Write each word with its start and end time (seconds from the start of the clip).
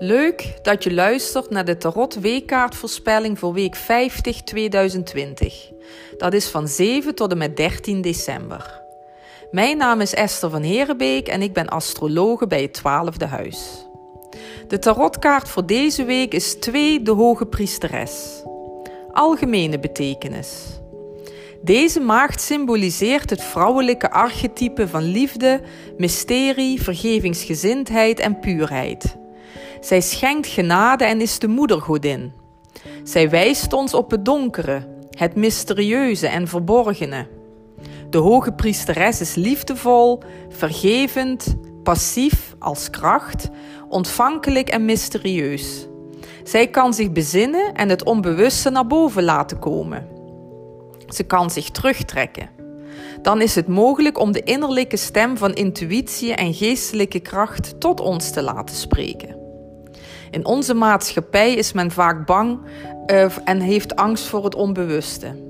Leuk 0.00 0.58
dat 0.62 0.84
je 0.84 0.94
luistert 0.94 1.50
naar 1.50 1.64
de 1.64 1.76
Tarot 1.76 2.14
Weekkaartvoorspelling 2.14 3.38
voor 3.38 3.52
week 3.52 3.76
50 3.76 4.42
2020. 4.42 5.70
Dat 6.16 6.32
is 6.32 6.48
van 6.48 6.68
7 6.68 7.14
tot 7.14 7.30
en 7.30 7.38
met 7.38 7.56
13 7.56 8.00
december. 8.00 8.82
Mijn 9.50 9.76
naam 9.76 10.00
is 10.00 10.14
Esther 10.14 10.50
van 10.50 10.62
Herenbeek 10.62 11.28
en 11.28 11.42
ik 11.42 11.52
ben 11.52 11.68
astrologe 11.68 12.46
bij 12.46 12.62
het 12.62 12.78
12e 12.78 13.28
huis. 13.28 13.86
De 14.68 14.78
tarotkaart 14.78 15.48
voor 15.48 15.66
deze 15.66 16.04
week 16.04 16.34
is 16.34 16.54
2 16.54 17.02
de 17.02 17.10
Hoge 17.10 17.46
Priesteres. 17.46 18.42
Algemene 19.12 19.78
betekenis. 19.78 20.80
Deze 21.62 22.00
maagd 22.00 22.40
symboliseert 22.40 23.30
het 23.30 23.42
vrouwelijke 23.42 24.10
archetype 24.10 24.88
van 24.88 25.02
liefde, 25.02 25.60
mysterie, 25.96 26.82
vergevingsgezindheid 26.82 28.20
en 28.20 28.38
puurheid. 28.38 29.16
Zij 29.80 30.00
schenkt 30.00 30.46
genade 30.46 31.04
en 31.04 31.20
is 31.20 31.38
de 31.38 31.48
moedergodin. 31.48 32.32
Zij 33.02 33.30
wijst 33.30 33.72
ons 33.72 33.94
op 33.94 34.10
het 34.10 34.24
donkere, 34.24 34.86
het 35.10 35.34
mysterieuze 35.34 36.26
en 36.26 36.48
verborgene. 36.48 37.26
De 38.10 38.18
hoge 38.18 38.52
priesteres 38.52 39.20
is 39.20 39.34
liefdevol, 39.34 40.22
vergevend, 40.48 41.56
passief 41.82 42.54
als 42.58 42.90
kracht, 42.90 43.48
ontvankelijk 43.88 44.68
en 44.68 44.84
mysterieus. 44.84 45.86
Zij 46.44 46.68
kan 46.68 46.94
zich 46.94 47.12
bezinnen 47.12 47.74
en 47.74 47.88
het 47.88 48.04
onbewuste 48.04 48.70
naar 48.70 48.86
boven 48.86 49.22
laten 49.22 49.58
komen. 49.58 50.08
Ze 51.08 51.22
kan 51.22 51.50
zich 51.50 51.70
terugtrekken. 51.70 52.50
Dan 53.22 53.40
is 53.40 53.54
het 53.54 53.68
mogelijk 53.68 54.18
om 54.18 54.32
de 54.32 54.42
innerlijke 54.42 54.96
stem 54.96 55.36
van 55.36 55.54
intuïtie 55.54 56.34
en 56.34 56.54
geestelijke 56.54 57.20
kracht 57.20 57.80
tot 57.80 58.00
ons 58.00 58.30
te 58.30 58.42
laten 58.42 58.76
spreken. 58.76 59.37
In 60.30 60.46
onze 60.46 60.74
maatschappij 60.74 61.54
is 61.54 61.72
men 61.72 61.90
vaak 61.90 62.26
bang 62.26 62.58
uh, 63.06 63.26
en 63.44 63.60
heeft 63.60 63.96
angst 63.96 64.26
voor 64.26 64.44
het 64.44 64.54
onbewuste. 64.54 65.46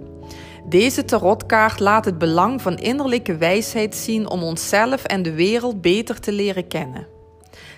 Deze 0.68 1.04
tarotkaart 1.04 1.80
laat 1.80 2.04
het 2.04 2.18
belang 2.18 2.62
van 2.62 2.76
innerlijke 2.76 3.36
wijsheid 3.36 3.96
zien 3.96 4.28
om 4.28 4.42
onszelf 4.42 5.04
en 5.04 5.22
de 5.22 5.32
wereld 5.32 5.80
beter 5.80 6.20
te 6.20 6.32
leren 6.32 6.68
kennen. 6.68 7.06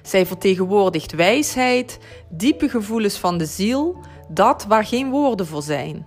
Zij 0.03 0.27
vertegenwoordigt 0.27 1.13
wijsheid, 1.13 1.99
diepe 2.29 2.69
gevoelens 2.69 3.19
van 3.19 3.39
de 3.39 3.47
ziel, 3.47 3.97
dat 4.29 4.65
waar 4.69 4.85
geen 4.85 5.11
woorden 5.11 5.47
voor 5.47 5.63
zijn. 5.63 6.07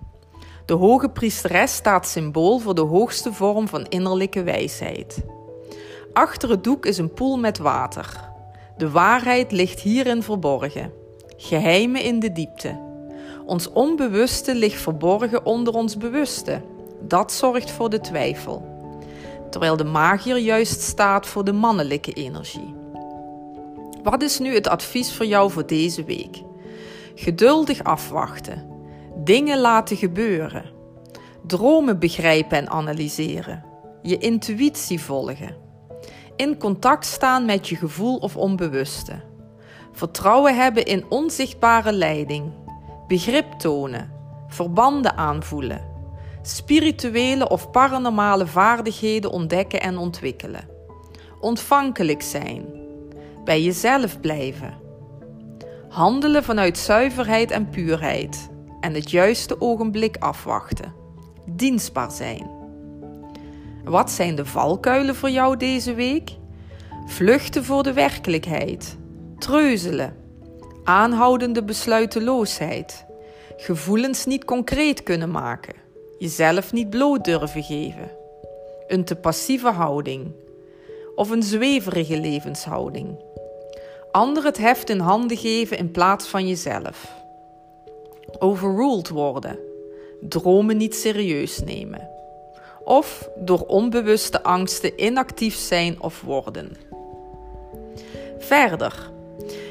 De 0.66 0.74
hoge 0.74 1.10
priesteres 1.10 1.74
staat 1.74 2.08
symbool 2.08 2.60
voor 2.60 2.76
de 2.76 2.82
hoogste 2.82 3.34
vorm 3.34 3.68
van 3.68 3.86
innerlijke 3.86 4.44
wijsheid. 4.44 5.26
Achter 6.14 6.50
het 6.50 6.64
doek 6.64 6.86
is 6.86 6.98
een 6.98 7.14
poel 7.14 7.38
met 7.38 7.58
water. 7.58 8.33
De 8.78 8.90
waarheid 8.92 9.52
ligt 9.52 9.80
hierin 9.80 10.24
verborgen. 10.24 10.92
Geheimen 11.38 12.02
in 12.02 12.20
de 12.20 12.32
diepte. 12.32 12.80
Ons 13.46 13.72
onbewuste 13.72 14.56
ligt 14.56 14.82
verborgen 14.82 15.46
onder 15.46 15.74
ons 15.74 15.98
bewuste. 15.98 16.62
Dat 17.02 17.32
zorgt 17.32 17.72
voor 17.72 17.90
de 17.90 18.02
twijfel. 18.02 18.72
Terwijl 19.50 19.78
de 19.78 19.84
magier 19.84 20.38
juist 20.38 20.82
staat 20.82 21.28
voor 21.28 21.44
de 21.44 21.52
mannelijke 21.52 22.14
energie. 22.14 22.76
Wat 24.04 24.22
is 24.22 24.40
nu 24.40 24.54
het 24.54 24.68
advies 24.68 25.14
voor 25.14 25.26
jou 25.26 25.52
voor 25.52 25.66
deze 25.66 26.04
week? 26.04 26.42
Geduldig 27.16 27.84
afwachten. 27.84 28.68
Dingen 29.16 29.60
laten 29.60 29.98
gebeuren. 29.98 30.66
Dromen 31.48 32.00
begrijpen 32.00 32.58
en 32.58 32.70
analyseren. 32.70 33.64
Je 34.02 34.18
intuïtie 34.18 35.02
volgen 35.02 35.64
in 36.36 36.58
contact 36.58 37.06
staan 37.06 37.46
met 37.46 37.70
je 37.70 37.76
gevoel 37.76 38.18
of 38.18 38.38
onbewuste. 38.38 39.22
Vertrouwen 39.92 40.56
hebben 40.56 40.86
in 40.86 41.06
onzichtbare 41.10 41.92
leiding. 41.92 42.52
Begrip 43.08 43.54
tonen. 43.54 44.12
Verbanden 44.48 45.18
aanvoelen. 45.18 45.92
Spirituele 46.42 47.50
of 47.50 47.72
paranormale 47.72 48.48
vaardigheden 48.48 49.32
ontdekken 49.32 49.82
en 49.82 49.98
ontwikkelen. 49.98 50.68
Ontvankelijk 51.40 52.22
zijn. 52.22 52.66
Bij 53.44 53.62
jezelf 53.62 54.20
blijven. 54.20 54.74
Handelen 55.90 56.44
vanuit 56.44 56.78
zuiverheid 56.78 57.52
en 57.52 57.70
puurheid. 57.70 58.50
En 58.80 58.94
het 58.94 59.12
juiste 59.12 59.62
ogenblik 59.62 60.18
afwachten. 60.18 60.94
Dienstbaar 61.46 62.12
zijn. 62.12 62.63
Wat 63.84 64.12
zijn 64.12 64.36
de 64.36 64.46
valkuilen 64.46 65.16
voor 65.16 65.30
jou 65.30 65.58
deze 65.58 65.94
week? 65.94 66.32
Vluchten 67.06 67.64
voor 67.64 67.84
de 67.84 67.94
werkelijkheid, 67.94 68.98
treuzelen, 69.38 70.16
aanhoudende 70.84 71.64
besluiteloosheid, 71.64 73.06
gevoelens 73.58 74.26
niet 74.26 74.46
concreet 74.46 75.04
kunnen 75.04 75.32
maken, 75.32 75.74
jezelf 76.18 76.74
niet 76.74 76.90
bloot 76.90 77.26
durven 77.26 77.64
geven, 77.64 78.12
een 78.88 79.04
te 79.04 79.16
passieve 79.16 79.70
houding. 79.70 80.32
Of 81.16 81.30
een 81.30 81.44
zweverige 81.44 82.20
levenshouding. 82.20 83.20
Ander 84.12 84.44
het 84.44 84.58
heft 84.58 84.90
in 84.90 85.00
handen 85.00 85.38
geven 85.38 85.78
in 85.78 85.92
plaats 85.92 86.28
van 86.28 86.48
jezelf. 86.48 87.14
Overruled 88.40 89.10
worden, 89.10 89.60
dromen 90.22 90.78
niet 90.78 90.96
serieus 90.96 91.60
nemen 91.60 92.13
of 92.86 93.30
door 93.36 93.60
onbewuste 93.60 94.44
angsten 94.44 95.04
inactief 95.06 95.56
zijn 95.56 96.02
of 96.02 96.22
worden. 96.22 96.78
Verder. 98.40 99.12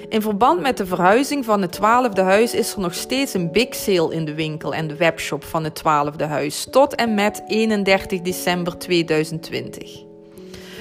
In 0.09 0.23
verband 0.23 0.61
met 0.61 0.77
de 0.77 0.87
verhuizing 0.87 1.45
van 1.45 1.63
het 1.63 1.77
12e 1.77 2.23
huis 2.23 2.55
is 2.55 2.73
er 2.73 2.81
nog 2.81 2.95
steeds 2.95 3.35
een 3.35 3.53
big 3.53 3.75
sale 3.75 4.15
in 4.15 4.25
de 4.25 4.35
winkel 4.35 4.75
en 4.75 4.87
de 4.87 4.97
webshop 4.97 5.45
van 5.45 5.65
het 5.65 5.79
12e 5.79 6.27
huis 6.27 6.67
tot 6.71 6.95
en 6.95 7.15
met 7.15 7.43
31 7.47 8.21
december 8.21 8.79
2020. 8.79 10.03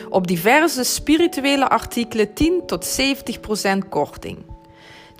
Op 0.09 0.27
diverse 0.27 0.83
spirituele 0.83 1.69
artikelen 1.69 2.33
10 2.33 2.61
tot 2.65 3.01
70% 3.85 3.89
korting. 3.89 4.50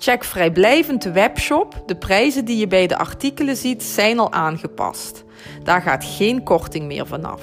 Check 0.02 0.24
vrijblijvend 0.24 1.02
de 1.02 1.12
webshop. 1.12 1.82
De 1.86 1.96
prijzen 1.96 2.44
die 2.44 2.56
je 2.56 2.66
bij 2.66 2.86
de 2.86 2.98
artikelen 2.98 3.56
ziet 3.56 3.82
zijn 3.82 4.18
al 4.18 4.32
aangepast. 4.32 5.24
Daar 5.62 5.82
gaat 5.82 6.04
geen 6.04 6.42
korting 6.42 6.86
meer 6.86 7.06
vanaf. 7.06 7.42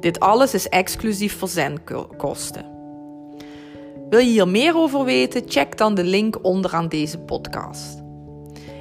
Dit 0.00 0.20
alles 0.20 0.54
is 0.54 0.68
exclusief 0.68 1.38
verzendkosten. 1.38 2.64
Wil 4.08 4.18
je 4.18 4.30
hier 4.30 4.48
meer 4.48 4.76
over 4.76 5.04
weten? 5.04 5.42
Check 5.46 5.78
dan 5.78 5.94
de 5.94 6.04
link 6.04 6.38
onderaan 6.42 6.88
deze 6.88 7.18
podcast. 7.18 8.02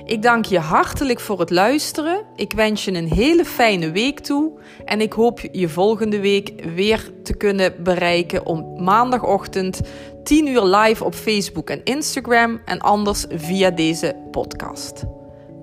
Ik 0.05 0.21
dank 0.21 0.45
je 0.45 0.59
hartelijk 0.59 1.19
voor 1.19 1.39
het 1.39 1.49
luisteren. 1.49 2.21
Ik 2.35 2.53
wens 2.53 2.85
je 2.85 2.93
een 2.93 3.11
hele 3.11 3.45
fijne 3.45 3.91
week 3.91 4.19
toe. 4.19 4.51
En 4.85 5.01
ik 5.01 5.13
hoop 5.13 5.39
je 5.51 5.69
volgende 5.69 6.19
week 6.19 6.65
weer 6.75 7.09
te 7.23 7.37
kunnen 7.37 7.83
bereiken 7.83 8.45
om 8.45 8.83
maandagochtend 8.83 9.81
10 10.23 10.47
uur 10.47 10.63
live 10.63 11.03
op 11.03 11.15
Facebook 11.15 11.69
en 11.69 11.81
Instagram. 11.83 12.61
En 12.65 12.79
anders 12.79 13.25
via 13.29 13.71
deze 13.71 14.15
podcast. 14.31 15.03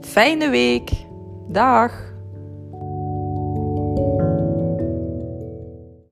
Fijne 0.00 0.48
week. 0.48 0.90
Dag. 1.48 2.09